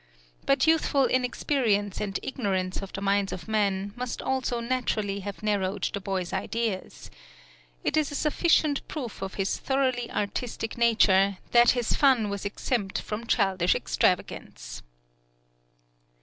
[0.47, 5.87] But youthful inexperience and ignorance of the minds of men must also naturally have narrowed
[5.93, 7.11] the boy's ideas.
[7.83, 12.99] It is a sufficient proof of his thoroughly artistic nature that his fun was exempt
[12.99, 14.81] from childish extravagance.